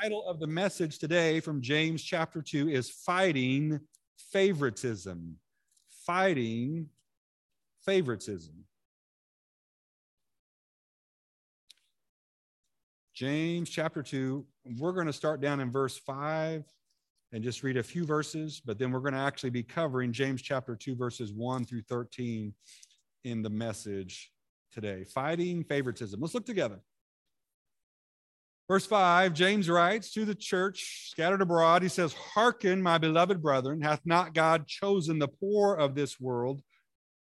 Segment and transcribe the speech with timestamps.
[0.00, 3.80] title of the message today from James chapter 2 is Fighting
[4.32, 5.36] Favoritism.
[6.06, 6.86] Fighting
[7.84, 8.64] Favoritism.
[13.14, 14.46] James chapter 2,
[14.78, 16.64] we're going to start down in verse 5
[17.32, 20.40] and just read a few verses, but then we're going to actually be covering James
[20.40, 22.54] chapter 2, verses 1 through 13
[23.24, 24.30] in the message
[24.72, 25.04] today.
[25.04, 26.20] Fighting favoritism.
[26.20, 26.80] Let's look together.
[28.70, 33.80] Verse 5, James writes to the church scattered abroad, he says, Hearken, my beloved brethren,
[33.80, 36.62] hath not God chosen the poor of this world,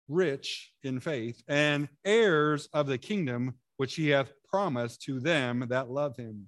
[0.07, 5.91] rich in faith, and heirs of the kingdom which he hath promised to them that
[5.91, 6.47] love him?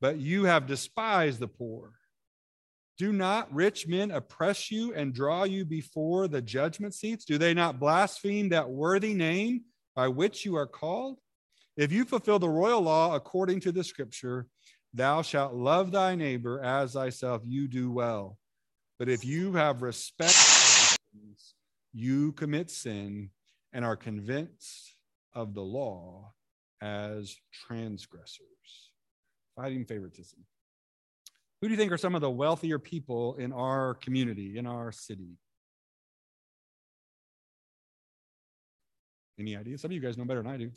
[0.00, 1.92] But you have despised the poor.
[2.98, 7.24] Do not rich men oppress you and draw you before the judgment seats?
[7.24, 11.20] Do they not blaspheme that worthy name by which you are called?
[11.78, 14.48] If you fulfill the royal law according to the scripture,
[14.92, 18.36] thou shalt love thy neighbor as thyself, you do well.
[18.98, 20.98] But if you have respect,
[21.92, 23.30] you commit sin
[23.72, 24.96] and are convinced
[25.32, 26.32] of the law
[26.82, 28.90] as transgressors.
[29.54, 30.40] Fighting favoritism.
[31.60, 34.90] Who do you think are some of the wealthier people in our community, in our
[34.90, 35.36] city?
[39.38, 39.78] Any idea?
[39.78, 40.72] Some of you guys know better than I do.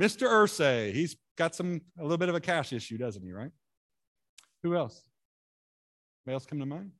[0.00, 0.28] Mr.
[0.28, 3.32] Ursay, he's got some a little bit of a cash issue, doesn't he?
[3.32, 3.50] Right?
[4.62, 5.02] Who else?
[6.26, 6.90] Anybody else come to mind?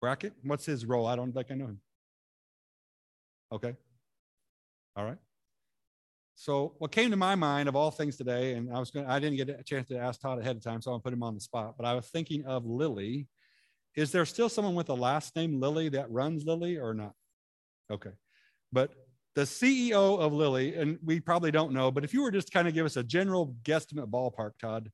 [0.00, 1.06] Brackett, what's his role?
[1.06, 1.80] I don't think I know him.
[3.52, 3.74] Okay.
[4.96, 5.18] All right.
[6.34, 9.18] So what came to my mind of all things today, and I was going I
[9.18, 11.34] didn't get a chance to ask Todd ahead of time, so I'll put him on
[11.34, 11.74] the spot.
[11.76, 13.26] But I was thinking of Lilly.
[13.96, 17.12] Is there still someone with a last name Lilly that runs Lilly or not?
[17.90, 18.12] Okay.
[18.70, 18.92] But
[19.38, 22.66] the CEO of Lilly, and we probably don't know, but if you were just kind
[22.66, 24.90] of give us a general guesstimate ballpark, Todd,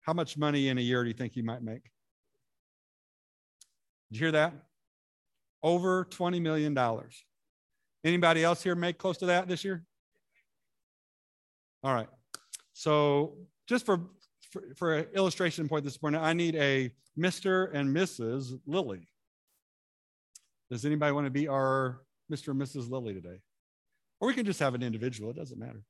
[0.00, 1.84] how much money in a year do you think you might make?
[4.10, 4.52] Did you hear that?
[5.62, 6.76] Over $20 million.
[8.02, 9.84] Anybody else here make close to that this year?
[11.84, 12.08] All right.
[12.72, 13.36] So
[13.68, 14.00] just for,
[14.50, 17.72] for, for an illustration point this morning, I need a Mr.
[17.72, 18.58] and Mrs.
[18.66, 19.06] Lilly.
[20.68, 22.48] Does anybody want to be our Mr.
[22.48, 22.90] and Mrs.
[22.90, 23.38] Lilly today?
[24.20, 25.82] Or we can just have an individual, it doesn't matter.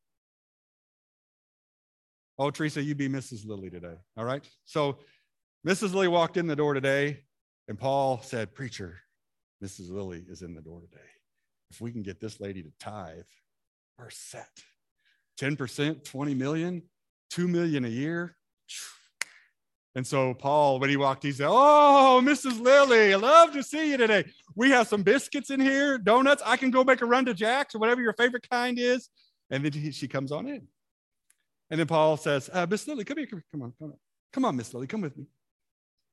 [2.39, 3.47] Oh, Teresa, you be Mrs.
[3.47, 3.97] Lilly today.
[4.17, 4.45] All right.
[4.65, 4.99] So
[5.67, 5.93] Mrs.
[5.93, 7.25] Lilly walked in the door today,
[7.67, 8.99] and Paul said, Preacher,
[9.63, 9.91] Mrs.
[9.91, 11.03] Lilly is in the door today.
[11.71, 13.27] If we can get this lady to tithe,
[13.99, 14.51] we're set.
[15.41, 16.83] 10%, 20 million,
[17.31, 18.37] 2 million a year.
[19.99, 22.61] And so Paul, when he walked, he said, Oh, Mrs.
[22.61, 24.27] Lilly, I love to see you today.
[24.55, 26.41] We have some biscuits in here, donuts.
[26.47, 29.09] I can go make a run to Jack's or whatever your favorite kind is.
[29.51, 30.69] And then he, she comes on in.
[31.69, 33.97] And then Paul says, uh, Miss Lilly, come here, come, come on, come on.
[34.33, 35.27] Come on, Miss Lilly, come with me.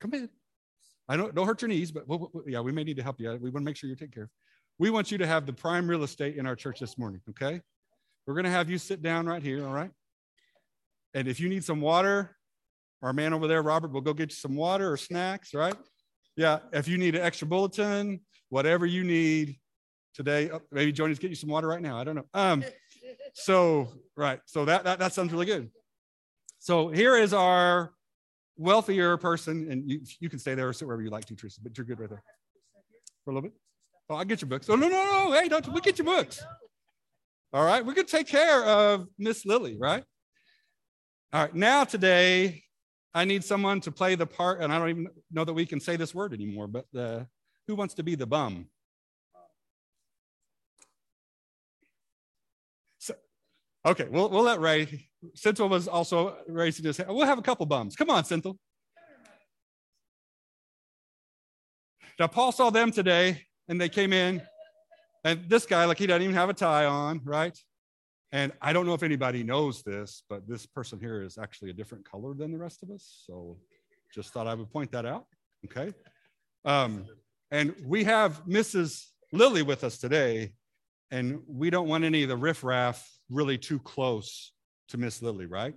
[0.01, 0.29] Come in.
[1.07, 3.19] I don't, don't hurt your knees, but we'll, we'll, yeah, we may need to help
[3.19, 3.29] you.
[3.39, 4.29] We want to make sure you're taken care of.
[4.79, 7.61] We want you to have the prime real estate in our church this morning, okay?
[8.25, 9.91] We're going to have you sit down right here, all right?
[11.13, 12.34] And if you need some water,
[13.05, 15.75] our man over there, Robert, will go get you some water or snacks, right?
[16.35, 16.59] Yeah.
[16.73, 19.59] If you need an extra bulletin, whatever you need
[20.15, 21.99] today, oh, maybe Joni's get you some water right now.
[21.99, 22.25] I don't know.
[22.33, 22.63] Um,
[23.33, 24.39] so right.
[24.47, 25.69] So that, that that sounds really good.
[26.57, 27.93] So here is our
[28.57, 31.61] wealthier person, and you, you can stay there or sit wherever you like to, Teresa,
[31.61, 32.23] but you're good right there.
[33.23, 33.57] For a little bit.
[34.09, 34.67] Oh, I'll get your books.
[34.67, 35.39] Oh, no, no, no.
[35.39, 36.43] Hey, don't we get your books.
[37.53, 37.85] All right.
[37.85, 40.03] We're going to take care of Miss Lilly, right?
[41.33, 41.53] All right.
[41.53, 42.64] Now, today,
[43.15, 45.79] I need someone to play the part, and I don't even know that we can
[45.79, 47.23] say this word anymore, but uh,
[47.65, 48.67] who wants to be the bum?
[52.99, 53.13] So,
[53.85, 55.07] okay, we'll, we'll let Ray.
[55.33, 57.09] Central was also raising his hand.
[57.09, 57.95] We'll have a couple bums.
[57.95, 58.57] Come on, Central.
[62.19, 64.41] Now, Paul saw them today, and they came in,
[65.23, 67.57] and this guy, like, he doesn't even have a tie on, right?
[68.31, 71.73] And I don't know if anybody knows this, but this person here is actually a
[71.73, 73.23] different color than the rest of us.
[73.25, 73.57] So
[74.13, 75.25] just thought I would point that out.
[75.65, 75.93] Okay.
[76.65, 77.05] Um,
[77.51, 79.05] and we have Mrs.
[79.31, 80.53] Lilly with us today,
[81.11, 84.51] and we don't want any of the riffraff really too close
[84.89, 85.75] to Miss Lilly, right?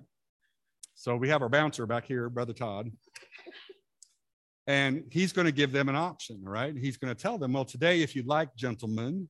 [0.95, 2.91] So we have our bouncer back here, Brother Todd.
[4.67, 6.77] And he's going to give them an option, right?
[6.77, 9.29] He's going to tell them, well, today, if you'd like, gentlemen,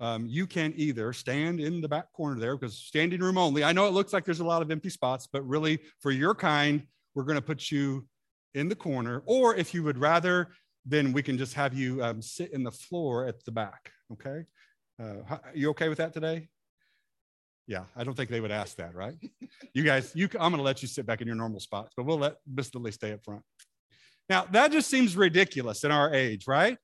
[0.00, 3.64] um, you can either stand in the back corner there because standing room only.
[3.64, 6.34] I know it looks like there's a lot of empty spots, but really for your
[6.34, 8.06] kind, we're going to put you
[8.54, 9.22] in the corner.
[9.26, 10.48] Or if you would rather,
[10.84, 13.92] then we can just have you um, sit in the floor at the back.
[14.12, 14.44] Okay.
[15.00, 16.48] Uh, you okay with that today?
[17.66, 19.14] Yeah, I don't think they would ask that, right?
[19.72, 22.04] You guys, you, I'm going to let you sit back in your normal spots, but
[22.04, 23.42] we'll let Miss Lilly stay up front.
[24.28, 26.76] Now, that just seems ridiculous in our age, right?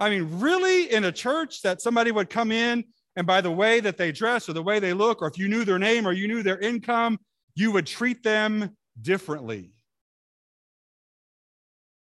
[0.00, 2.84] I mean, really, in a church that somebody would come in
[3.16, 5.48] and by the way that they dress or the way they look, or if you
[5.48, 7.18] knew their name or you knew their income,
[7.54, 9.70] you would treat them differently.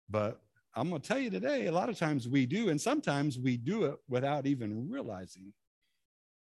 [0.09, 0.41] But
[0.75, 3.57] I'm going to tell you today, a lot of times we do, and sometimes we
[3.57, 5.53] do it without even realizing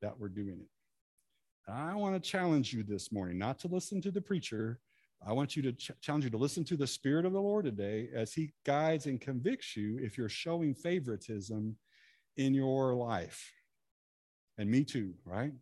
[0.03, 1.71] that we're doing it.
[1.71, 4.79] I want to challenge you this morning not to listen to the preacher.
[5.27, 7.65] I want you to ch- challenge you to listen to the Spirit of the Lord
[7.65, 11.77] today as He guides and convicts you if you're showing favoritism
[12.37, 13.53] in your life.
[14.59, 15.53] And me too, right?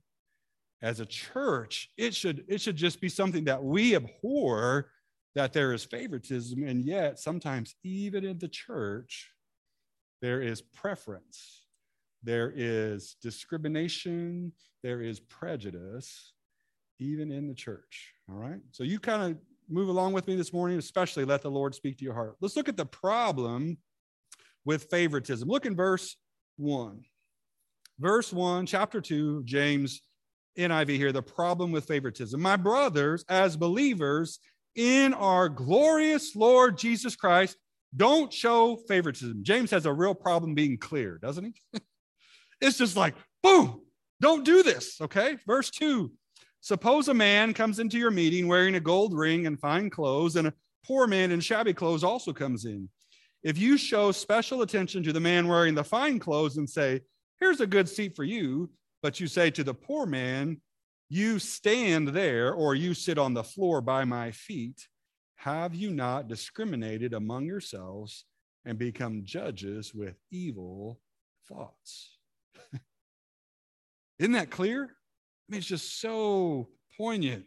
[0.82, 4.90] As a church, it should, it should just be something that we abhor
[5.34, 9.30] that there is favoritism, and yet sometimes, even in the church,
[10.22, 11.66] there is preference,
[12.22, 14.52] there is discrimination,
[14.82, 16.32] there is prejudice,
[16.98, 18.14] even in the church.
[18.28, 18.60] All right.
[18.72, 19.38] So you kind of
[19.68, 22.36] move along with me this morning, especially let the Lord speak to your heart.
[22.40, 23.78] Let's look at the problem
[24.64, 25.48] with favoritism.
[25.48, 26.16] Look in verse
[26.56, 27.02] one.
[27.98, 30.02] Verse one, chapter two, James
[30.58, 32.40] NIV here, the problem with favoritism.
[32.40, 34.38] My brothers, as believers
[34.74, 37.56] in our glorious Lord Jesus Christ,
[37.96, 39.42] don't show favoritism.
[39.42, 41.80] James has a real problem being clear, doesn't he?
[42.60, 43.82] it's just like, boom,
[44.20, 45.00] don't do this.
[45.00, 45.36] Okay.
[45.46, 46.12] Verse two
[46.66, 50.48] Suppose a man comes into your meeting wearing a gold ring and fine clothes, and
[50.48, 50.52] a
[50.84, 52.88] poor man in shabby clothes also comes in.
[53.44, 57.02] If you show special attention to the man wearing the fine clothes and say,
[57.38, 58.68] Here's a good seat for you,
[59.00, 60.60] but you say to the poor man,
[61.08, 64.88] You stand there, or you sit on the floor by my feet,
[65.36, 68.24] have you not discriminated among yourselves
[68.64, 70.98] and become judges with evil
[71.46, 72.18] thoughts?
[74.18, 74.95] Isn't that clear?
[75.48, 77.44] I mean, it's just so poignant.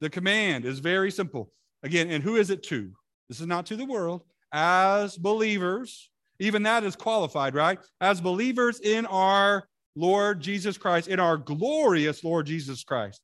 [0.00, 1.52] The command is very simple.
[1.82, 2.90] Again, and who is it to?
[3.28, 4.22] This is not to the world.
[4.52, 7.78] As believers, even that is qualified, right?
[8.00, 13.20] As believers in our Lord Jesus Christ, in our glorious Lord Jesus Christ.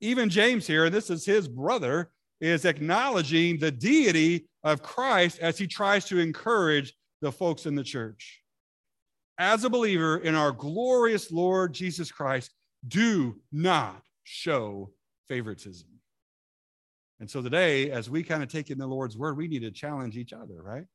[0.00, 5.58] Even James here, and this is his brother, is acknowledging the deity of Christ as
[5.58, 8.40] he tries to encourage the folks in the church.
[9.38, 12.50] As a believer in our glorious Lord Jesus Christ,
[12.86, 14.90] do not show
[15.28, 15.88] favoritism.
[17.20, 19.70] And so today, as we kind of take in the Lord's word, we need to
[19.70, 20.86] challenge each other, right?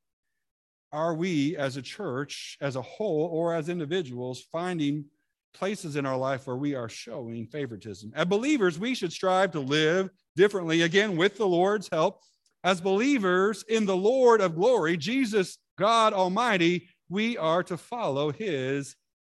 [0.91, 5.05] Are we as a church, as a whole, or as individuals finding
[5.53, 8.11] places in our life where we are showing favoritism?
[8.15, 12.21] As believers, we should strive to live differently, again, with the Lord's help.
[12.63, 18.95] As believers in the Lord of glory, Jesus, God Almighty, we are to follow his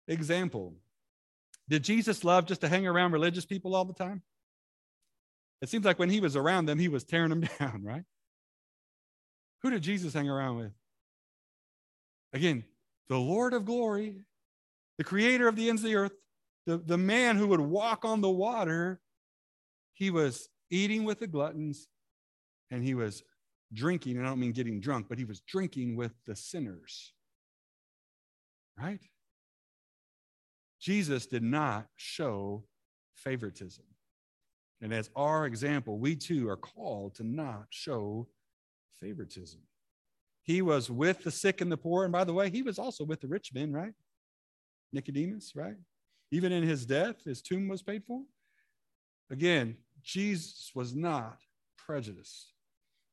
[0.07, 0.75] example.
[1.69, 4.21] Did Jesus love just to hang around religious people all the time?
[5.61, 8.03] It seems like when he was around them, he was tearing them down, right?
[9.63, 10.71] Who did Jesus hang around with?
[12.33, 12.63] Again,
[13.09, 14.15] the Lord of glory,
[14.97, 16.13] the creator of the ends of the earth,
[16.65, 18.99] the, the man who would walk on the water.
[19.93, 21.87] He was eating with the gluttons
[22.69, 23.23] and he was
[23.73, 24.17] drinking.
[24.17, 27.13] And I don't mean getting drunk, but he was drinking with the sinners.
[28.79, 28.99] Right?
[30.79, 32.63] Jesus did not show
[33.15, 33.85] favoritism.
[34.81, 38.27] And as our example, we too are called to not show
[38.99, 39.61] favoritism.
[40.43, 42.03] He was with the sick and the poor.
[42.03, 43.93] And by the way, he was also with the rich men, right?
[44.93, 45.75] Nicodemus, right?
[46.31, 48.21] Even in his death, his tomb was paid for.
[49.29, 51.37] Again, Jesus was not
[51.77, 52.53] prejudiced.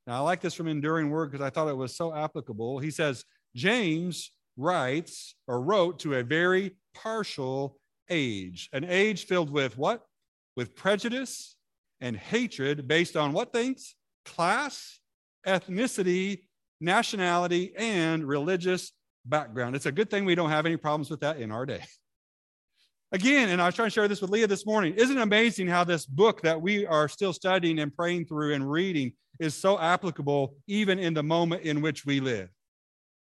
[0.07, 2.79] Now, I like this from Enduring Word because I thought it was so applicable.
[2.79, 3.25] He says,
[3.57, 10.03] James writes or wrote to a very partial age, an age filled with what?
[10.57, 11.57] With prejudice
[12.01, 13.97] and hatred based on what things?
[14.25, 15.01] Class,
[15.47, 16.43] ethnicity,
[16.81, 18.93] nationality, and religious
[19.25, 19.75] background.
[19.75, 21.83] It's a good thing we don't have any problems with that in our day.
[23.13, 24.95] Again, and I was trying to share this with Leah this morning.
[24.95, 28.69] Isn't it amazing how this book that we are still studying and praying through and
[28.69, 32.49] reading is so applicable even in the moment in which we live?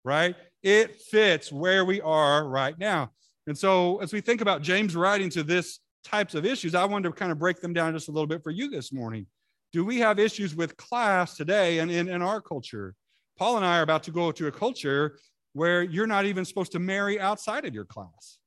[0.04, 0.36] Right?
[0.64, 3.12] It fits where we are right now.
[3.48, 7.10] And so, as we think about James writing to this types of issues, I wanted
[7.10, 9.26] to kind of break them down just a little bit for you this morning.
[9.74, 12.94] Do we have issues with class today and in, in our culture?
[13.38, 15.18] Paul and I are about to go to a culture
[15.54, 18.40] where you're not even supposed to marry outside of your class.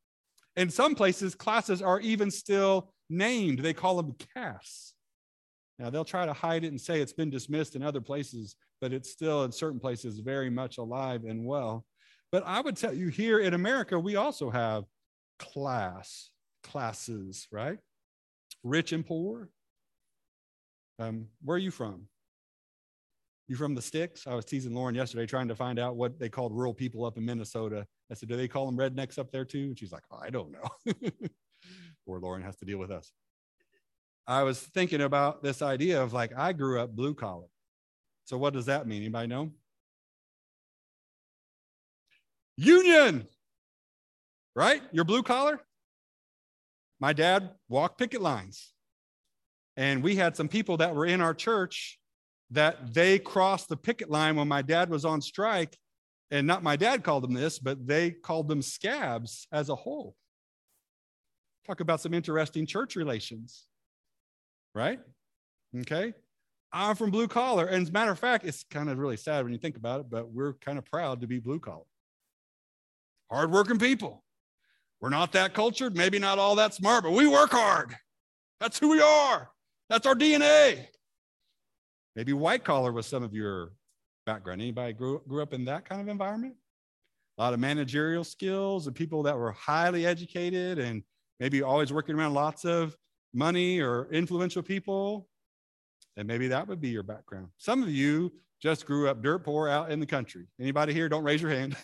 [0.56, 4.94] In some places, classes are even still named, they call them castes.
[5.78, 8.92] Now, they'll try to hide it and say it's been dismissed in other places, but
[8.92, 11.84] it's still in certain places very much alive and well.
[12.32, 14.84] But I would tell you here in America, we also have
[15.38, 16.30] class,
[16.62, 17.78] classes, right?
[18.64, 19.50] rich and poor.
[20.98, 22.08] Um, where are you from?
[23.46, 24.26] You from the sticks?
[24.26, 27.18] I was teasing Lauren yesterday trying to find out what they called rural people up
[27.18, 27.86] in Minnesota.
[28.10, 29.64] I said, Do they call them rednecks up there too?
[29.64, 30.92] And she's like, oh, I don't know.
[32.06, 33.12] or Lauren has to deal with us.
[34.26, 37.48] I was thinking about this idea of like, I grew up blue collar.
[38.24, 39.02] So, what does that mean?
[39.02, 39.50] Anybody know?
[42.56, 43.26] Union,
[44.54, 44.82] right?
[44.92, 45.60] You're blue collar.
[47.00, 48.72] My dad walked picket lines.
[49.76, 51.98] And we had some people that were in our church
[52.50, 55.76] that they crossed the picket line when my dad was on strike.
[56.30, 60.14] And not my dad called them this, but they called them scabs as a whole.
[61.66, 63.66] Talk about some interesting church relations,
[64.74, 65.00] right?
[65.80, 66.14] Okay.
[66.74, 67.66] I'm from blue collar.
[67.66, 70.00] And as a matter of fact, it's kind of really sad when you think about
[70.00, 71.84] it, but we're kind of proud to be blue collar.
[73.30, 74.24] Hardworking people.
[75.00, 77.94] We're not that cultured, maybe not all that smart, but we work hard.
[78.60, 79.50] That's who we are.
[79.88, 80.86] That's our DNA.
[82.16, 83.72] Maybe white collar was some of your
[84.26, 84.60] background.
[84.60, 86.54] Anybody grew, grew up in that kind of environment?
[87.38, 91.04] A lot of managerial skills and people that were highly educated and
[91.38, 92.96] maybe always working around lots of
[93.32, 95.28] money or influential people
[96.16, 97.48] and maybe that would be your background.
[97.58, 100.46] Some of you just grew up dirt poor out in the country.
[100.60, 101.08] Anybody here?
[101.08, 101.76] Don't raise your hand.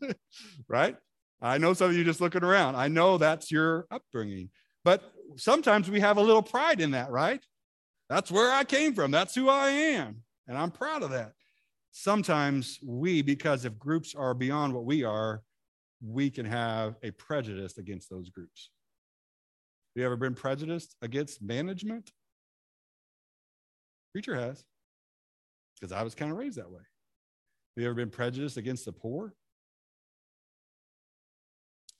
[0.68, 0.96] right?
[1.42, 2.76] I know some of you just looking around.
[2.76, 4.50] I know that's your upbringing.
[4.84, 5.02] But
[5.36, 7.44] sometimes we have a little pride in that, right?
[8.08, 9.10] That's where I came from.
[9.10, 10.22] That's who I am.
[10.46, 11.32] And I'm proud of that.
[11.92, 15.42] Sometimes we, because if groups are beyond what we are,
[16.04, 18.70] we can have a prejudice against those groups.
[19.94, 22.10] Have you ever been prejudiced against management?
[24.12, 24.64] Preacher has,
[25.78, 26.80] because I was kind of raised that way.
[27.76, 29.34] Have you ever been prejudiced against the poor?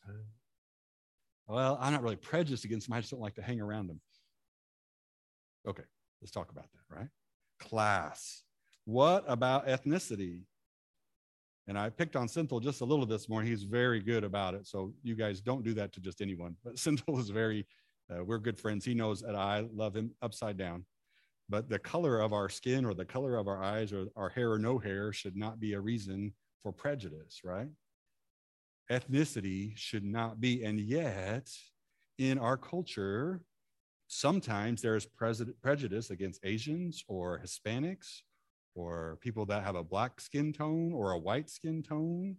[0.09, 0.13] Uh,
[1.47, 2.97] well, I'm not really prejudiced against them.
[2.97, 4.01] I just don't like to hang around them.
[5.69, 5.85] Okay,
[6.21, 7.09] let's talk about that, right?
[7.61, 8.43] Class.
[8.85, 10.43] What about ethnicity?
[11.69, 13.49] And I picked on Synthel just a little this morning.
[13.49, 14.67] He's very good about it.
[14.67, 16.57] So you guys don't do that to just anyone.
[16.65, 17.67] But Synthel is very,
[18.13, 18.85] uh, we're good friends.
[18.85, 20.85] He knows that I love him upside down.
[21.51, 24.53] But the color of our skin or the color of our eyes or our hair
[24.53, 27.67] or no hair should not be a reason for prejudice, right?
[28.89, 30.63] Ethnicity should not be.
[30.63, 31.51] And yet,
[32.19, 33.43] in our culture,
[34.07, 38.21] sometimes there's prejudice against Asians or Hispanics
[38.77, 42.37] or people that have a black skin tone or a white skin tone.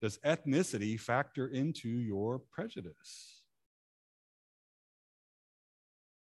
[0.00, 3.42] Does ethnicity factor into your prejudice?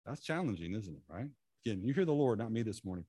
[0.07, 1.03] That's challenging, isn't it?
[1.09, 1.31] Right?
[1.69, 3.05] Again, you hear the Lord, not me this morning.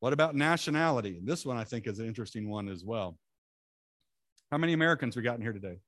[0.00, 1.18] What about nationality?
[1.18, 3.16] And this one I think is an interesting one as well.
[4.50, 5.78] How many Americans we got in here today?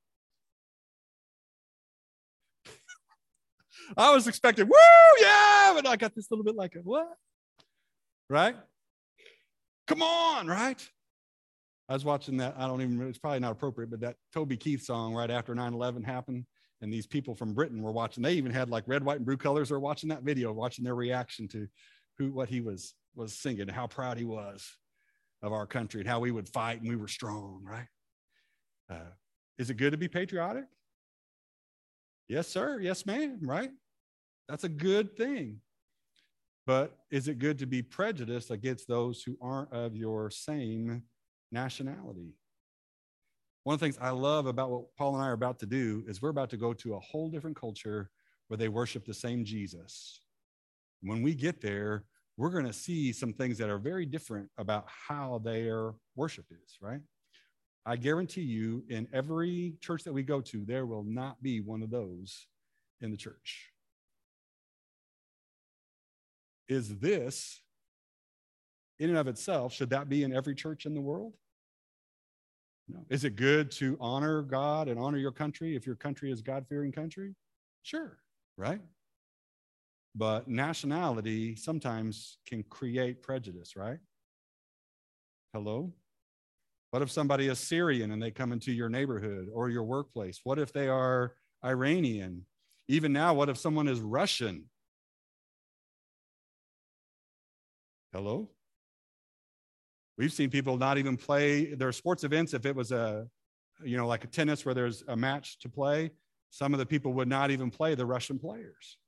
[3.96, 4.74] I was expecting, woo,
[5.20, 7.08] yeah, but I got this little bit like a what?
[8.30, 8.54] Right?
[9.88, 10.88] Come on, right?
[11.88, 12.54] I was watching that.
[12.56, 15.74] I don't even, it's probably not appropriate, but that Toby Keith song right after 9
[15.74, 16.44] 11 happened
[16.80, 18.22] and these people from Britain were watching.
[18.22, 19.68] They even had like red, white, and blue colors.
[19.68, 21.68] They're watching that video, watching their reaction to
[22.18, 24.66] who what he was was singing, how proud he was
[25.42, 27.62] of our country and how we would fight and we were strong.
[27.64, 27.88] Right?
[28.90, 29.10] Uh,
[29.58, 30.64] is it good to be patriotic?
[32.28, 32.78] Yes, sir.
[32.80, 33.40] Yes, ma'am.
[33.42, 33.70] Right?
[34.48, 35.60] That's a good thing.
[36.66, 41.02] But is it good to be prejudiced against those who aren't of your same
[41.50, 42.34] nationality?
[43.68, 46.02] One of the things I love about what Paul and I are about to do
[46.08, 48.08] is we're about to go to a whole different culture
[48.46, 50.22] where they worship the same Jesus.
[51.02, 52.04] When we get there,
[52.38, 56.78] we're going to see some things that are very different about how their worship is,
[56.80, 57.02] right?
[57.84, 61.82] I guarantee you, in every church that we go to, there will not be one
[61.82, 62.46] of those
[63.02, 63.68] in the church.
[66.70, 67.60] Is this,
[68.98, 71.34] in and of itself, should that be in every church in the world?
[72.88, 73.04] No.
[73.10, 76.66] Is it good to honor God and honor your country if your country is God
[76.68, 77.34] fearing country?
[77.82, 78.18] Sure,
[78.56, 78.80] right?
[80.14, 83.98] But nationality sometimes can create prejudice, right?
[85.52, 85.92] Hello?
[86.90, 90.40] What if somebody is Syrian and they come into your neighborhood or your workplace?
[90.44, 92.46] What if they are Iranian?
[92.88, 94.64] Even now, what if someone is Russian?
[98.12, 98.48] Hello?
[100.18, 102.52] We've seen people not even play their sports events.
[102.52, 103.26] If it was a,
[103.84, 106.10] you know, like a tennis where there's a match to play,
[106.50, 108.98] some of the people would not even play the Russian players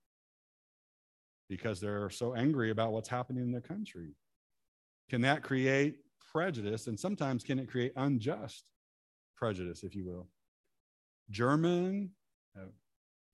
[1.49, 4.15] because they're so angry about what's happening in their country.
[5.09, 5.97] Can that create
[6.33, 6.87] prejudice?
[6.87, 8.65] And sometimes can it create unjust
[9.37, 10.29] prejudice, if you will?
[11.31, 12.11] German,
[12.57, 12.67] uh,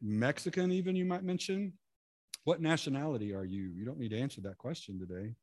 [0.01, 1.75] Mexican, even you might mention.
[2.45, 3.65] What nationality are you?
[3.75, 5.35] You don't need to answer that question today,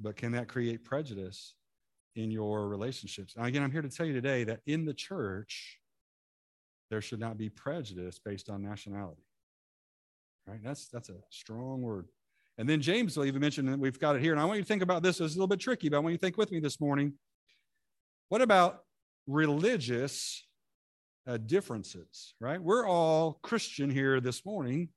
[0.00, 1.54] but can that create prejudice
[2.16, 3.34] in your relationships?
[3.36, 5.78] And again, I'm here to tell you today that in the church,
[6.90, 9.22] there should not be prejudice based on nationality.
[10.46, 10.60] Right?
[10.62, 12.06] That's that's a strong word.
[12.56, 14.32] And then James will even mention that we've got it here.
[14.32, 15.20] And I want you to think about this.
[15.20, 17.12] It's a little bit tricky, but I want you to think with me this morning.
[18.30, 18.82] What about
[19.28, 20.44] religious
[21.28, 22.60] uh, differences, right?
[22.60, 24.88] We're all Christian here this morning,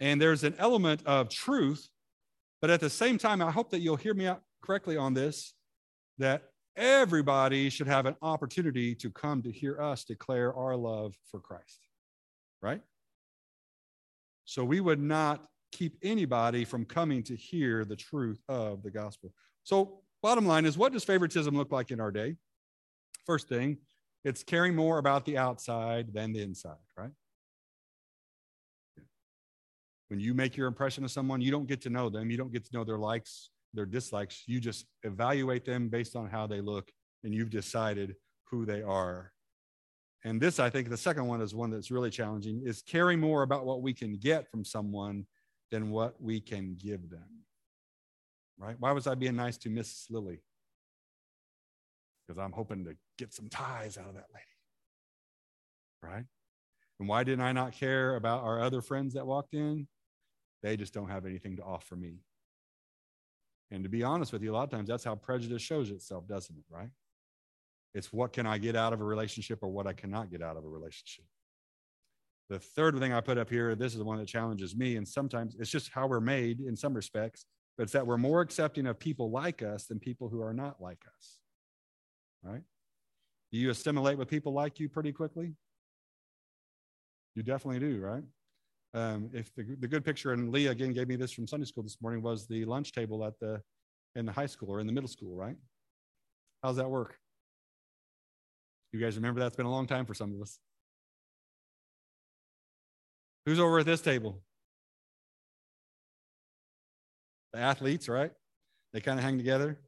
[0.00, 1.88] and there's an element of truth,
[2.60, 5.54] but at the same time, I hope that you'll hear me out correctly on this
[6.18, 6.44] that
[6.76, 11.80] everybody should have an opportunity to come to hear us declare our love for Christ,
[12.62, 12.80] right?
[14.44, 19.32] So we would not keep anybody from coming to hear the truth of the gospel.
[19.64, 22.36] So, bottom line is what does favoritism look like in our day?
[23.26, 23.78] First thing,
[24.24, 27.10] it's caring more about the outside than the inside, right?
[30.08, 32.30] When you make your impression of someone, you don't get to know them.
[32.30, 34.44] You don't get to know their likes, their dislikes.
[34.46, 36.90] You just evaluate them based on how they look,
[37.24, 39.32] and you've decided who they are.
[40.24, 43.42] And this, I think, the second one is one that's really challenging, is caring more
[43.42, 45.26] about what we can get from someone
[45.70, 47.44] than what we can give them.
[48.58, 48.76] Right?
[48.78, 50.40] Why was I being nice to Miss Lilly?
[52.26, 54.46] Because I'm hoping to get some ties out of that lady.
[56.02, 56.24] Right?
[56.98, 59.86] And why didn't I not care about our other friends that walked in?
[60.66, 62.16] They just don't have anything to offer me.
[63.70, 66.26] And to be honest with you, a lot of times that's how prejudice shows itself,
[66.26, 66.64] doesn't it?
[66.68, 66.88] Right?
[67.94, 70.56] It's what can I get out of a relationship or what I cannot get out
[70.56, 71.24] of a relationship.
[72.50, 74.96] The third thing I put up here, this is the one that challenges me.
[74.96, 77.46] And sometimes it's just how we're made in some respects,
[77.76, 80.80] but it's that we're more accepting of people like us than people who are not
[80.80, 81.38] like us.
[82.42, 82.62] Right?
[83.52, 85.54] Do you assimilate with people like you pretty quickly?
[87.36, 88.24] You definitely do, right?
[88.94, 91.82] Um, if the, the good picture, and Leah again gave me this from Sunday school
[91.82, 93.60] this morning, was the lunch table at the
[94.14, 95.56] in the high school or in the middle school, right?
[96.62, 97.18] How's that work?
[98.92, 100.58] You guys remember that's been a long time for some of us.
[103.44, 104.42] Who's over at this table?
[107.52, 108.32] The athletes, right?
[108.92, 109.78] They kind of hang together.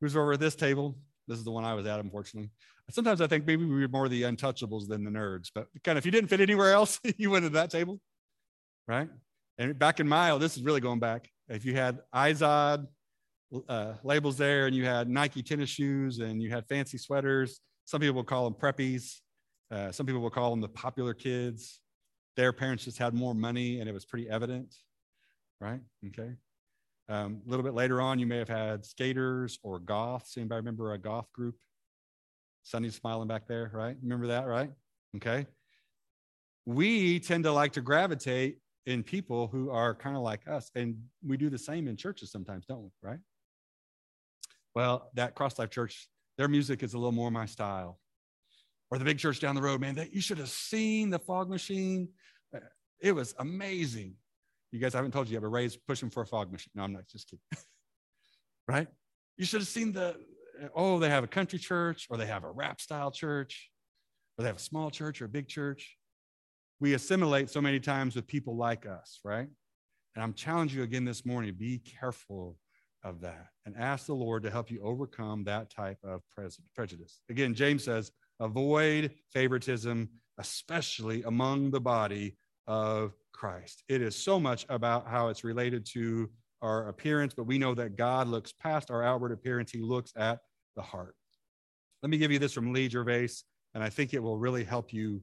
[0.00, 0.96] Who's over at this table?
[1.28, 2.50] This is the one I was at, unfortunately.
[2.90, 6.02] Sometimes I think maybe we were more the untouchables than the nerds, but kind of
[6.02, 8.00] if you didn't fit anywhere else, you went to that table,
[8.88, 9.08] right?
[9.58, 11.28] And back in Mile, this is really going back.
[11.48, 12.86] If you had Izod
[13.68, 18.00] uh, labels there, and you had Nike tennis shoes, and you had fancy sweaters, some
[18.00, 19.20] people will call them preppies.
[19.70, 21.82] Uh, some people will call them the popular kids
[22.36, 24.74] their parents just had more money and it was pretty evident,
[25.60, 25.80] right?
[26.08, 26.32] Okay.
[27.08, 30.36] Um, a little bit later on, you may have had skaters or goths.
[30.36, 31.56] Anybody remember a goth group?
[32.62, 33.96] Sunny's smiling back there, right?
[34.02, 34.70] Remember that, right?
[35.16, 35.46] Okay.
[36.64, 40.70] We tend to like to gravitate in people who are kind of like us.
[40.74, 42.90] And we do the same in churches sometimes, don't we?
[43.02, 43.20] Right?
[44.74, 47.98] Well, that Cross Life Church, their music is a little more my style
[48.92, 51.48] or the big church down the road, man, that you should have seen the fog
[51.48, 52.08] machine.
[52.54, 52.58] Uh,
[53.00, 54.14] it was amazing.
[54.70, 56.72] You guys I haven't told you yet, but Ray's pushing for a fog machine.
[56.74, 57.40] No, I'm not just kidding.
[58.68, 58.86] right?
[59.38, 60.16] You should have seen the,
[60.74, 63.70] oh, they have a country church or they have a rap style church
[64.36, 65.96] or they have a small church or a big church.
[66.82, 69.46] We assimilate so many times with people like us, right?
[70.16, 72.58] And I'm challenging you again this morning be careful
[73.04, 76.22] of that and ask the Lord to help you overcome that type of
[76.74, 77.20] prejudice.
[77.30, 83.84] Again, James says, Avoid favoritism, especially among the body of Christ.
[83.88, 86.28] It is so much about how it's related to
[86.62, 90.40] our appearance, but we know that God looks past our outward appearance, He looks at
[90.74, 91.14] the heart.
[92.02, 93.28] Let me give you this from Lee Gervais,
[93.72, 95.22] and I think it will really help you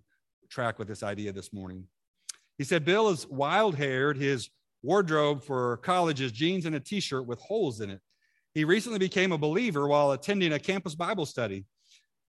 [0.50, 1.86] track with this idea this morning.
[2.58, 4.18] He said, Bill is wild haired.
[4.18, 4.50] His
[4.84, 8.02] wardrobe for college is jeans and a t shirt with holes in it.
[8.54, 11.66] He recently became a believer while attending a campus Bible study.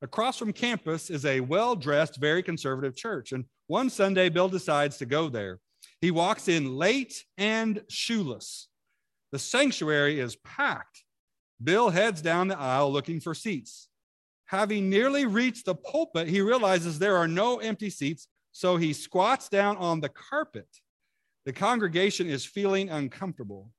[0.01, 3.32] Across from campus is a well dressed, very conservative church.
[3.32, 5.60] And one Sunday, Bill decides to go there.
[6.01, 8.67] He walks in late and shoeless.
[9.32, 11.03] The sanctuary is packed.
[11.63, 13.87] Bill heads down the aisle looking for seats.
[14.47, 19.49] Having nearly reached the pulpit, he realizes there are no empty seats, so he squats
[19.49, 20.67] down on the carpet.
[21.45, 23.71] The congregation is feeling uncomfortable.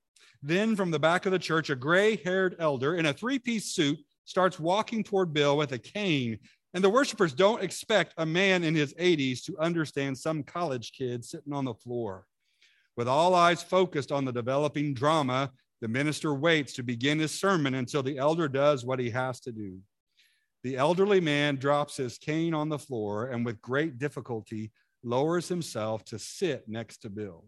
[0.43, 3.75] Then, from the back of the church, a gray haired elder in a three piece
[3.75, 6.39] suit starts walking toward Bill with a cane.
[6.75, 11.25] And the worshipers don't expect a man in his 80s to understand some college kid
[11.25, 12.27] sitting on the floor.
[12.95, 15.51] With all eyes focused on the developing drama,
[15.81, 19.53] the minister waits to begin his sermon until the elder does what he has to
[19.53, 19.81] do.
[20.65, 26.05] The elderly man drops his cane on the floor and, with great difficulty, lowers himself
[26.07, 27.45] to sit next to Bill.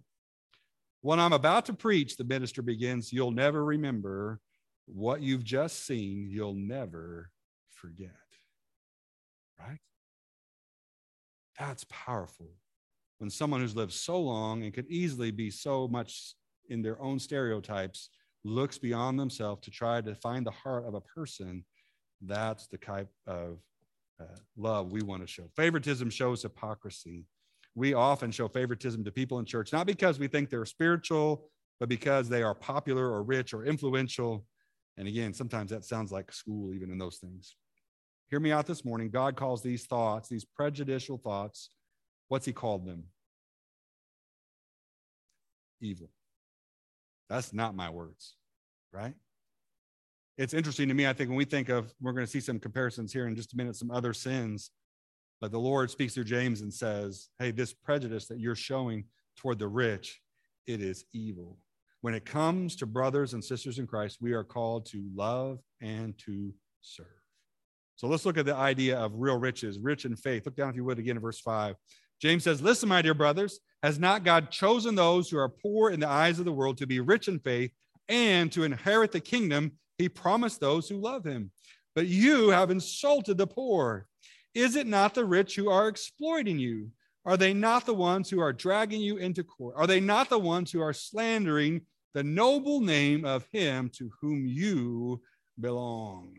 [1.02, 4.38] When I'm about to preach, the minister begins, you'll never remember
[4.86, 7.30] what you've just seen, you'll never
[7.68, 8.10] forget.
[9.58, 9.80] Right?
[11.58, 12.50] That's powerful.
[13.18, 16.34] When someone who's lived so long and could easily be so much
[16.68, 18.10] in their own stereotypes
[18.44, 21.64] looks beyond themselves to try to find the heart of a person,
[22.20, 23.58] that's the type of
[24.20, 25.44] uh, love we want to show.
[25.56, 27.24] Favoritism shows hypocrisy.
[27.74, 31.88] We often show favoritism to people in church, not because we think they're spiritual, but
[31.88, 34.44] because they are popular or rich or influential.
[34.96, 37.56] And again, sometimes that sounds like school, even in those things.
[38.28, 39.10] Hear me out this morning.
[39.10, 41.70] God calls these thoughts, these prejudicial thoughts,
[42.28, 43.04] what's he called them?
[45.80, 46.10] Evil.
[47.28, 48.36] That's not my words,
[48.92, 49.14] right?
[50.40, 51.06] It's interesting to me.
[51.06, 53.52] I think when we think of, we're going to see some comparisons here in just
[53.52, 54.70] a minute, some other sins.
[55.38, 59.04] But the Lord speaks through James and says, Hey, this prejudice that you're showing
[59.36, 60.22] toward the rich,
[60.66, 61.58] it is evil.
[62.00, 66.16] When it comes to brothers and sisters in Christ, we are called to love and
[66.20, 67.06] to serve.
[67.96, 70.46] So let's look at the idea of real riches, rich in faith.
[70.46, 71.76] Look down, if you would, again in verse 5.
[72.18, 76.00] James says, Listen, my dear brothers, has not God chosen those who are poor in
[76.00, 77.72] the eyes of the world to be rich in faith
[78.08, 81.50] and to inherit the kingdom he promised those who love him?
[81.94, 84.06] But you have insulted the poor.
[84.54, 86.90] Is it not the rich who are exploiting you?
[87.24, 89.74] Are they not the ones who are dragging you into court?
[89.76, 91.82] Are they not the ones who are slandering
[92.14, 95.20] the noble name of him to whom you
[95.60, 96.34] belong?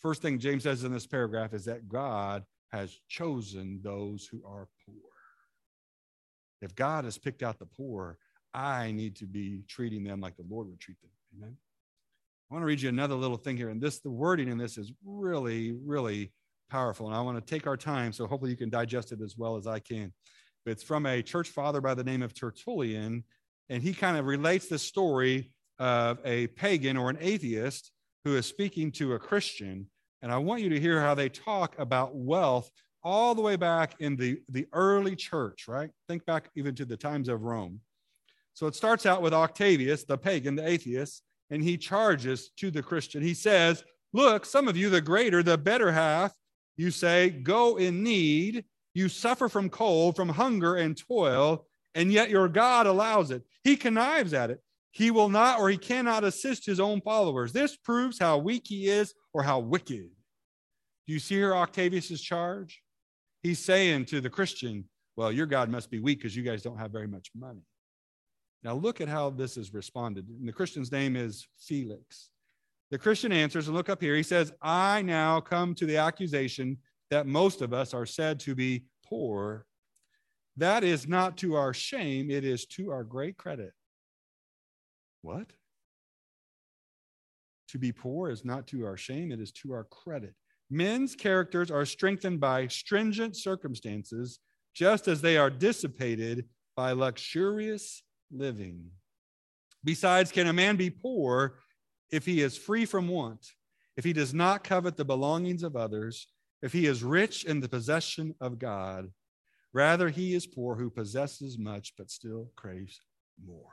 [0.00, 4.68] First thing James says in this paragraph is that God has chosen those who are
[4.84, 4.94] poor.
[6.60, 8.18] If God has picked out the poor,
[8.52, 11.10] I need to be treating them like the Lord would treat them.
[11.36, 11.56] Amen.
[12.50, 13.70] I want to read you another little thing here.
[13.70, 16.32] And this, the wording in this is really, really
[16.70, 17.08] powerful.
[17.08, 19.56] And I want to take our time, so hopefully you can digest it as well
[19.56, 20.12] as I can.
[20.64, 23.24] It's from a church father by the name of Tertullian.
[23.68, 27.90] And he kind of relates the story of a pagan or an atheist
[28.24, 29.88] who is speaking to a Christian.
[30.22, 32.70] And I want you to hear how they talk about wealth
[33.02, 35.90] all the way back in the, the early church, right?
[36.08, 37.80] Think back even to the times of Rome.
[38.54, 42.82] So it starts out with Octavius, the pagan, the atheist, and he charges to the
[42.82, 43.22] Christian.
[43.22, 46.32] He says, Look, some of you, the greater, the better half,
[46.76, 52.30] you say, go in need, you suffer from cold, from hunger and toil, and yet
[52.30, 53.42] your God allows it.
[53.64, 54.60] He connives at it.
[54.90, 57.52] He will not or he cannot assist his own followers.
[57.52, 60.08] This proves how weak he is or how wicked.
[61.06, 62.82] Do you see here Octavius's charge?
[63.42, 66.78] He's saying to the Christian, Well, your God must be weak because you guys don't
[66.78, 67.60] have very much money.
[68.66, 70.26] Now, look at how this is responded.
[70.28, 72.30] And the Christian's name is Felix.
[72.90, 74.16] The Christian answers, and look up here.
[74.16, 76.78] He says, I now come to the accusation
[77.12, 79.66] that most of us are said to be poor.
[80.56, 83.70] That is not to our shame, it is to our great credit.
[85.22, 85.52] What?
[87.68, 90.34] To be poor is not to our shame, it is to our credit.
[90.70, 94.40] Men's characters are strengthened by stringent circumstances,
[94.74, 98.90] just as they are dissipated by luxurious living.
[99.84, 101.58] Besides, can a man be poor
[102.10, 103.46] if he is free from want,
[103.96, 106.26] if he does not covet the belongings of others,
[106.62, 109.10] if he is rich in the possession of God?
[109.72, 113.00] Rather, he is poor who possesses much but still craves
[113.44, 113.72] more.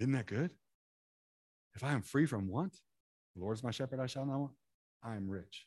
[0.00, 0.50] Isn't that good?
[1.74, 2.74] If I am free from want,
[3.34, 4.52] the Lord is my shepherd, I shall not want.
[5.02, 5.66] I am rich.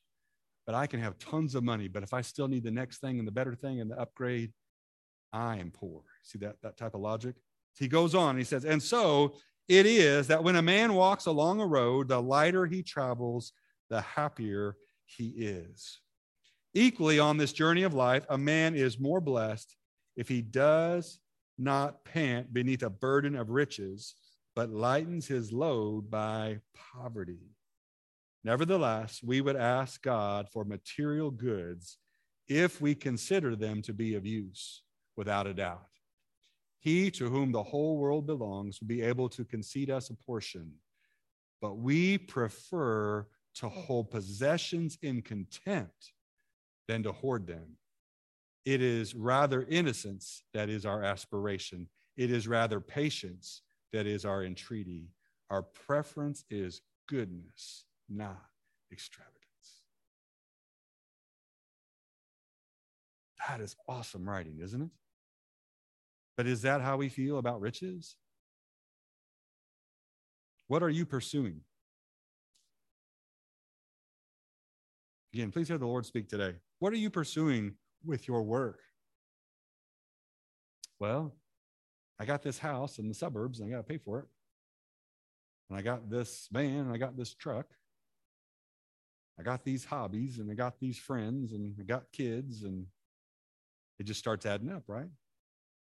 [0.66, 1.88] But I can have tons of money.
[1.88, 4.52] But if I still need the next thing and the better thing and the upgrade,
[5.32, 6.02] I am poor.
[6.24, 7.36] See that, that type of logic?
[7.78, 9.36] He goes on, he says, and so
[9.68, 13.54] it is that when a man walks along a road, the lighter he travels,
[13.90, 16.02] the happier he is.
[16.74, 19.76] Equally, on this journey of life, a man is more blessed
[20.16, 21.20] if he does
[21.58, 24.16] not pant beneath a burden of riches,
[24.56, 26.60] but lightens his load by
[26.94, 27.52] poverty.
[28.44, 31.98] Nevertheless, we would ask God for material goods
[32.48, 34.82] if we consider them to be of use,
[35.20, 35.84] without a doubt.
[36.80, 40.72] He to whom the whole world belongs will be able to concede us a portion,
[41.62, 46.14] but we prefer to hold possessions in contempt
[46.88, 47.76] than to hoard them.
[48.64, 54.46] It is rather innocence that is our aspiration, it is rather patience that is our
[54.46, 55.10] entreaty.
[55.50, 56.80] Our preference is
[57.10, 58.46] goodness not
[58.90, 59.36] extravagance.
[63.50, 64.90] That is awesome writing, isn't it?
[66.40, 68.16] But is that how we feel about riches?
[70.68, 71.60] What are you pursuing?
[75.34, 76.56] Again, please hear the Lord speak today.
[76.80, 77.74] What are you pursuing
[78.06, 78.80] with your work?
[80.98, 81.36] Well,
[82.18, 84.28] I got this house in the suburbs and I got to pay for it.
[85.70, 87.66] And I got this van and I got this truck.
[89.38, 92.86] I got these hobbies and I got these friends and I got kids and
[94.00, 95.10] it just starts adding up, right?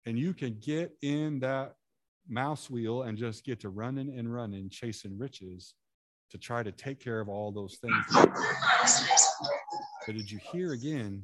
[0.06, 1.74] And you can get in that
[2.28, 5.74] mouse wheel and just get to running and running, chasing riches
[6.30, 8.04] to try to take care of all those things.
[10.06, 11.22] But did you hear again?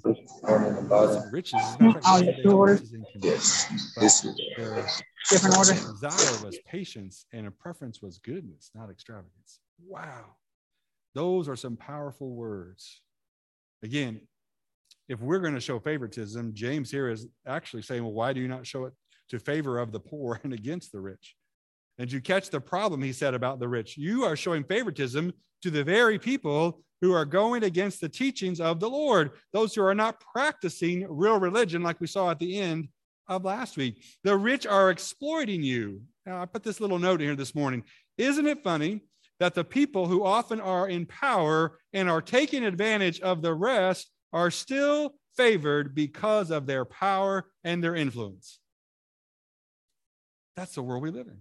[1.31, 1.77] Riches.
[1.81, 2.91] Oh, different.
[5.31, 5.73] Different order.
[5.73, 9.61] Desire was patience, and a preference was goodness, not extravagance.
[9.87, 10.37] Wow,
[11.15, 13.01] those are some powerful words.
[13.83, 14.23] Again,
[15.13, 18.49] if we're going to show favoritism, James here is actually saying, well, why do you
[18.49, 18.95] not show it
[19.29, 21.37] to favor of the poor and against the rich?
[21.99, 23.99] And you catch the problem he said about the rich.
[23.99, 28.81] You are showing favoritism to the very people who are going against the teachings of
[28.81, 32.89] the Lord, those who are not practicing real religion, like we saw at the end
[33.29, 34.03] of last week.
[34.25, 36.01] The rich are exploiting you.
[36.25, 37.85] Now, I put this little note here this morning.
[38.17, 39.03] Isn't it funny
[39.41, 44.12] that the people who often are in power and are taking advantage of the rest
[44.33, 48.61] are still favored because of their power and their influence?
[50.57, 51.39] That's the world we live in.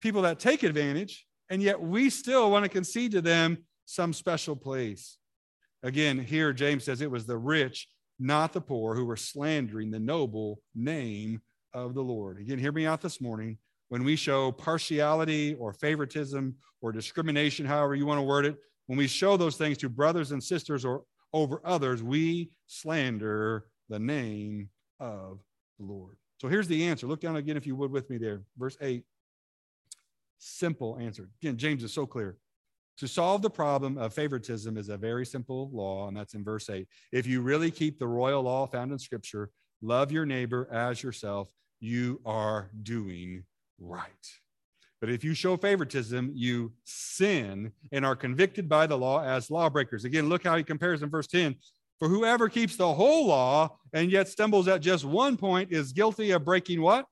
[0.00, 4.56] People that take advantage, and yet we still want to concede to them some special
[4.56, 5.18] place.
[5.82, 10.00] Again, here James says it was the rich, not the poor, who were slandering the
[10.00, 11.40] noble name
[11.74, 12.40] of the Lord.
[12.40, 13.58] Again, hear me out this morning.
[13.88, 18.98] When we show partiality or favoritism or discrimination, however you want to word it, when
[18.98, 21.02] we show those things to brothers and sisters or
[21.36, 25.38] over others, we slander the name of
[25.78, 26.16] the Lord.
[26.40, 27.06] So here's the answer.
[27.06, 28.40] Look down again, if you would, with me there.
[28.56, 29.04] Verse 8.
[30.38, 31.28] Simple answer.
[31.42, 32.38] Again, James is so clear.
[32.98, 36.70] To solve the problem of favoritism is a very simple law, and that's in verse
[36.70, 36.88] 8.
[37.12, 39.50] If you really keep the royal law found in Scripture,
[39.82, 43.44] love your neighbor as yourself, you are doing
[43.78, 44.26] right.
[45.00, 50.04] But if you show favoritism, you sin and are convicted by the law as lawbreakers.
[50.04, 51.54] Again, look how he compares in verse 10.
[51.98, 56.30] For whoever keeps the whole law and yet stumbles at just one point is guilty
[56.30, 57.06] of breaking what?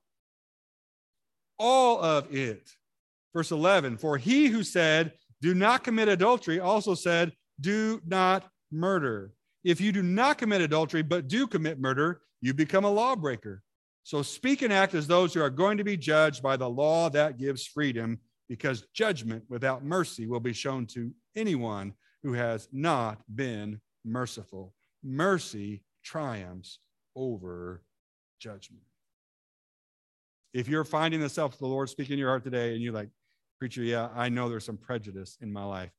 [1.57, 2.69] All of it.
[3.33, 3.97] Verse 11.
[3.97, 9.33] For he who said, do not commit adultery also said, do not murder.
[9.63, 13.63] If you do not commit adultery, but do commit murder, you become a lawbreaker.
[14.05, 17.09] So speak and act as those who are going to be judged by the law
[17.09, 23.19] that gives freedom, because judgment without mercy will be shown to anyone who has not
[23.35, 24.75] been merciful.
[25.03, 26.77] Mercy triumphs
[27.15, 27.81] over
[28.39, 28.83] judgment.
[30.53, 32.93] If you're finding the self of the Lord speaking in your heart today and you're
[32.93, 33.09] like,
[33.57, 35.91] Preacher, yeah, I know there's some prejudice in my life.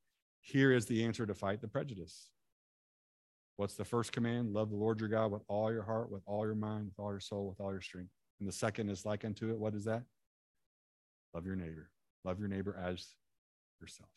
[0.42, 2.30] Here is the answer to fight the prejudice.
[3.56, 4.52] What's the first command?
[4.52, 7.10] Love the Lord your God with all your heart, with all your mind, with all
[7.10, 8.10] your soul, with all your strength.
[8.38, 9.58] And the second is like unto it.
[9.58, 10.02] What is that?
[11.32, 11.90] Love your neighbor.
[12.24, 13.14] Love your neighbor as
[13.80, 14.10] yourself.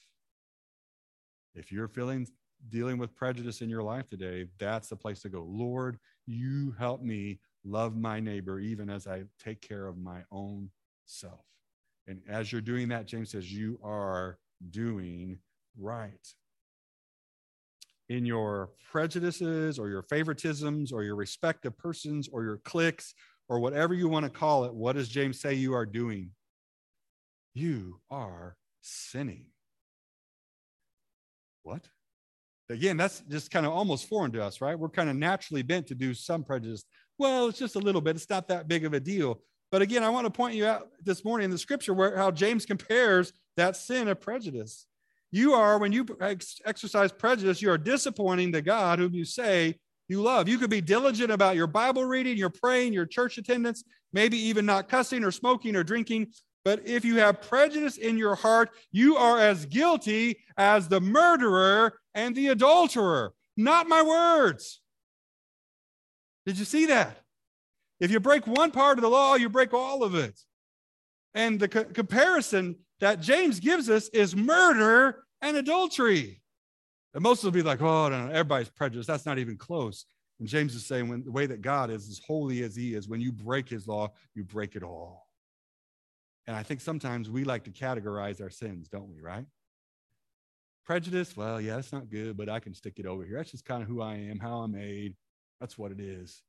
[1.55, 2.27] If you're feeling
[2.67, 5.45] dealing with prejudice in your life today, that's the place to go.
[5.49, 5.97] Lord,
[6.27, 10.69] you help me love my neighbor even as I take care of my own
[11.05, 11.45] self.
[12.07, 14.37] And as you're doing that, James says, you are
[14.71, 15.39] doing
[15.77, 16.35] right.
[18.09, 23.13] In your prejudices or your favoritisms or your respect of persons or your cliques
[23.47, 26.31] or whatever you want to call it, what does James say you are doing?
[27.53, 29.45] You are sinning.
[31.63, 31.87] What?
[32.69, 34.77] Again, that's just kind of almost foreign to us, right?
[34.77, 36.83] We're kind of naturally bent to do some prejudice.
[37.17, 38.15] Well, it's just a little bit.
[38.15, 39.41] It's not that big of a deal.
[39.71, 42.31] But again, I want to point you out this morning in the scripture where how
[42.31, 44.87] James compares that sin of prejudice.
[45.31, 49.75] You are, when you ex- exercise prejudice, you are disappointing the God whom you say
[50.07, 50.47] you love.
[50.47, 54.65] You could be diligent about your Bible reading, your praying, your church attendance, maybe even
[54.65, 56.27] not cussing or smoking or drinking.
[56.65, 61.99] But if you have prejudice in your heart, you are as guilty as the murderer
[62.15, 63.33] and the adulterer.
[63.55, 64.81] Not my words.
[66.45, 67.17] Did you see that?
[67.99, 70.39] If you break one part of the law, you break all of it.
[71.33, 76.41] And the co- comparison that James gives us is murder and adultery.
[77.13, 79.07] And most will be like, oh, no, everybody's prejudiced.
[79.07, 80.05] That's not even close.
[80.39, 83.09] And James is saying, when the way that God is, as holy as he is,
[83.09, 85.27] when you break his law, you break it all.
[86.47, 89.45] And I think sometimes we like to categorize our sins, don't we, right?
[90.85, 93.37] Prejudice, well, yeah, that's not good, but I can stick it over here.
[93.37, 95.15] That's just kind of who I am, how I'm made.
[95.59, 96.41] That's what it is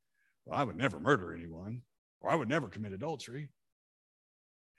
[0.47, 1.83] well, I would never murder anyone,
[2.21, 3.49] or I would never commit adultery.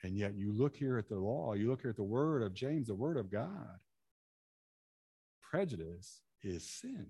[0.04, 2.54] And yet you look here at the law, you look here at the word of
[2.54, 3.78] James, the word of God.
[5.50, 7.08] Prejudice is sin.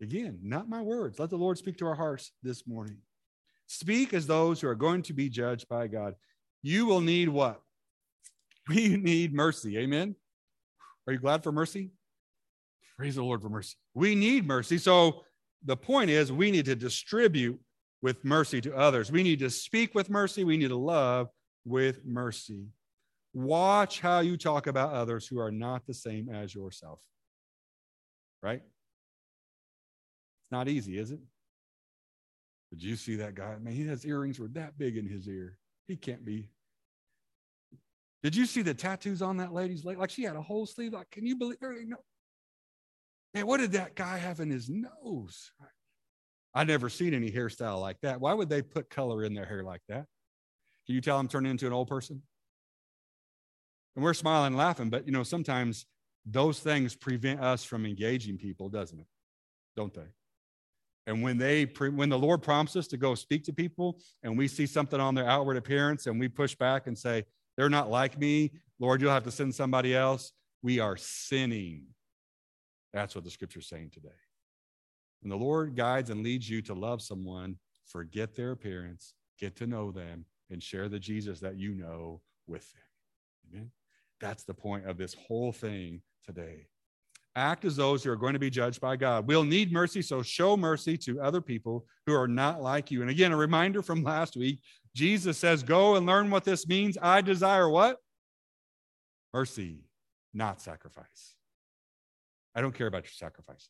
[0.00, 1.18] Again, not my words.
[1.18, 2.98] Let the Lord speak to our hearts this morning.
[3.66, 6.14] Speak as those who are going to be judged by God.
[6.62, 7.60] You will need what?
[8.68, 9.78] We need mercy.
[9.78, 10.14] Amen.
[11.06, 11.90] Are you glad for mercy?
[12.98, 13.76] Praise the Lord for mercy.
[13.94, 14.76] We need mercy.
[14.76, 15.22] So
[15.64, 17.58] the point is, we need to distribute
[18.02, 19.10] with mercy to others.
[19.10, 20.44] We need to speak with mercy.
[20.44, 21.28] We need to love
[21.64, 22.66] with mercy.
[23.34, 27.00] Watch how you talk about others who are not the same as yourself.
[28.42, 28.62] Right?
[28.62, 31.20] It's not easy, is it?
[32.70, 33.56] Did you see that guy?
[33.60, 35.58] Man, his earrings were that big in his ear.
[35.86, 36.50] He can't be.
[38.22, 39.98] Did you see the tattoos on that lady's leg?
[39.98, 40.92] Like she had a whole sleeve.
[40.92, 41.58] Like, can you believe?
[41.60, 41.96] No.
[43.34, 45.52] Man, what did that guy have in his nose?
[46.54, 48.20] I never seen any hairstyle like that.
[48.20, 50.06] Why would they put color in their hair like that?
[50.86, 52.22] Can you tell I'm turning into an old person?
[53.94, 55.86] And we're smiling and laughing, but you know, sometimes
[56.24, 59.06] those things prevent us from engaging people, doesn't it?
[59.76, 60.06] Don't they?
[61.06, 64.46] And when they when the Lord prompts us to go speak to people and we
[64.46, 67.24] see something on their outward appearance and we push back and say,
[67.56, 70.32] they're not like me, Lord, you'll have to send somebody else,
[70.62, 71.86] we are sinning.
[72.92, 74.10] That's what the scripture's saying today.
[75.20, 79.66] When the Lord guides and leads you to love someone, forget their appearance, get to
[79.66, 82.82] know them, and share the Jesus that you know with them.
[83.52, 83.70] Amen.
[84.20, 86.66] That's the point of this whole thing today.
[87.36, 89.28] Act as those who are going to be judged by God.
[89.28, 93.00] We'll need mercy, so show mercy to other people who are not like you.
[93.00, 94.60] And again, a reminder from last week
[94.94, 96.98] Jesus says, Go and learn what this means.
[97.00, 97.98] I desire what?
[99.32, 99.84] Mercy,
[100.34, 101.36] not sacrifice.
[102.54, 103.68] I don't care about your sacrifices.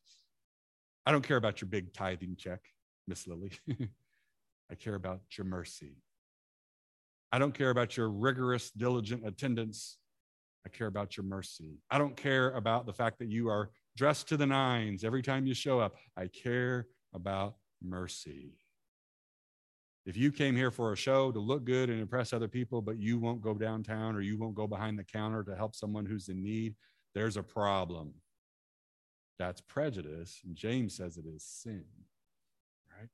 [1.06, 2.60] I don't care about your big tithing check,
[3.06, 3.52] Miss Lilly.
[4.70, 5.96] I care about your mercy.
[7.32, 9.98] I don't care about your rigorous, diligent attendance.
[10.66, 11.78] I care about your mercy.
[11.90, 15.46] I don't care about the fact that you are dressed to the nines every time
[15.46, 15.96] you show up.
[16.16, 18.52] I care about mercy.
[20.06, 22.98] If you came here for a show to look good and impress other people, but
[22.98, 26.30] you won't go downtown or you won't go behind the counter to help someone who's
[26.30, 26.74] in need,
[27.14, 28.14] there's a problem.
[29.38, 30.40] That's prejudice.
[30.44, 31.84] And James says it is sin.
[32.98, 33.08] Right?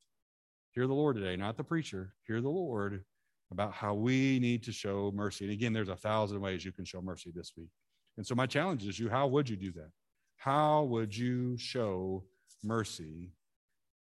[0.72, 2.14] Hear the Lord today, not the preacher.
[2.26, 3.04] Hear the Lord
[3.50, 5.44] about how we need to show mercy.
[5.44, 7.68] And again, there's a thousand ways you can show mercy this week.
[8.16, 9.90] And so my challenge is you, how would you do that?
[10.36, 12.24] How would you show
[12.62, 13.32] mercy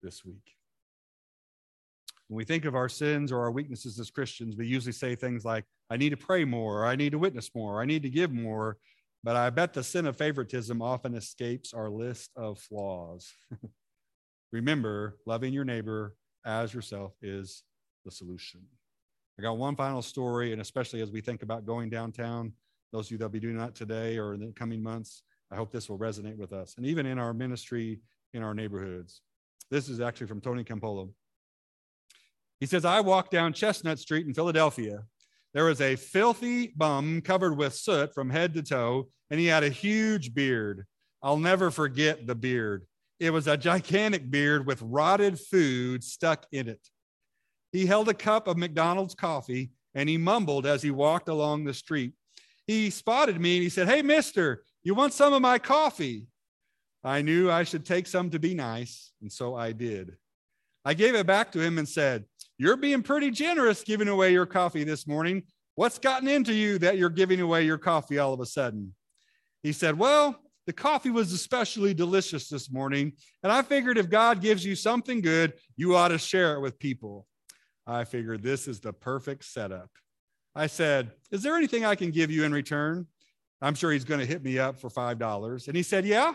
[0.02, 0.56] this week?
[2.28, 5.44] When we think of our sins or our weaknesses as Christians, we usually say things
[5.44, 8.02] like, I need to pray more, or I need to witness more, or I need
[8.04, 8.78] to give more.
[9.24, 13.32] But I bet the sin of favoritism often escapes our list of flaws.
[14.52, 17.62] Remember, loving your neighbor as yourself is
[18.04, 18.60] the solution.
[19.38, 22.52] I got one final story, and especially as we think about going downtown,
[22.92, 25.70] those of you that'll be doing that today or in the coming months, I hope
[25.72, 26.74] this will resonate with us.
[26.76, 28.00] And even in our ministry
[28.34, 29.20] in our neighborhoods.
[29.70, 31.10] This is actually from Tony Campolo.
[32.60, 35.04] He says, I walked down Chestnut Street in Philadelphia.
[35.54, 39.64] There was a filthy bum covered with soot from head to toe, and he had
[39.64, 40.86] a huge beard.
[41.22, 42.86] I'll never forget the beard.
[43.20, 46.80] It was a gigantic beard with rotted food stuck in it.
[47.70, 51.74] He held a cup of McDonald's coffee and he mumbled as he walked along the
[51.74, 52.12] street.
[52.66, 56.26] He spotted me and he said, Hey, mister, you want some of my coffee?
[57.04, 60.16] I knew I should take some to be nice, and so I did.
[60.84, 62.24] I gave it back to him and said,
[62.62, 65.42] You're being pretty generous giving away your coffee this morning.
[65.74, 68.94] What's gotten into you that you're giving away your coffee all of a sudden?
[69.64, 74.40] He said, Well, the coffee was especially delicious this morning, and I figured if God
[74.40, 77.26] gives you something good, you ought to share it with people.
[77.84, 79.90] I figured this is the perfect setup.
[80.54, 83.08] I said, Is there anything I can give you in return?
[83.60, 85.66] I'm sure he's going to hit me up for $5.
[85.66, 86.34] And he said, Yeah,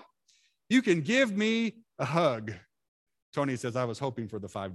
[0.67, 2.51] you can give me a hug.
[3.33, 4.73] Tony says, I was hoping for the $5.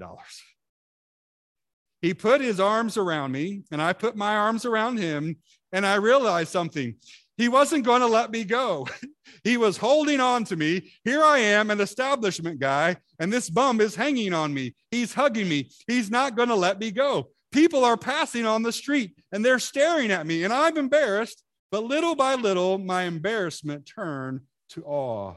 [2.02, 5.36] He put his arms around me, and I put my arms around him,
[5.72, 6.96] and I realized something.
[7.38, 8.86] He wasn't going to let me go.
[9.44, 10.92] he was holding on to me.
[11.04, 14.74] Here I am, an establishment guy, and this bum is hanging on me.
[14.90, 15.70] He's hugging me.
[15.87, 17.29] He's not going to let me go.
[17.52, 21.42] People are passing on the street and they're staring at me, and I'm embarrassed.
[21.70, 25.37] But little by little, my embarrassment turned to awe.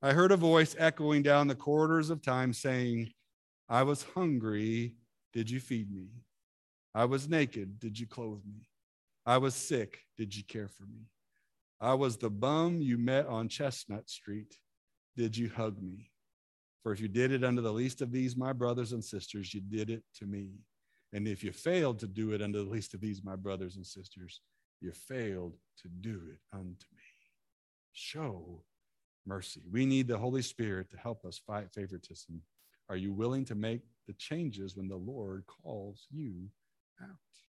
[0.00, 3.10] I heard a voice echoing down the corridors of time saying,
[3.68, 4.94] I was hungry.
[5.32, 6.08] Did you feed me?
[6.94, 7.78] I was naked.
[7.78, 8.68] Did you clothe me?
[9.24, 10.00] I was sick.
[10.16, 11.06] Did you care for me?
[11.80, 14.54] I was the bum you met on Chestnut Street.
[15.16, 16.10] Did you hug me?
[16.82, 19.60] For if you did it unto the least of these, my brothers and sisters, you
[19.60, 20.50] did it to me.
[21.12, 23.86] And if you failed to do it unto the least of these, my brothers and
[23.86, 24.40] sisters,
[24.80, 27.02] you failed to do it unto me.
[27.92, 28.62] Show
[29.26, 29.62] mercy.
[29.70, 32.40] We need the Holy Spirit to help us fight favoritism.
[32.88, 33.82] Are you willing to make
[34.18, 36.48] changes when the Lord calls you
[37.02, 37.08] out.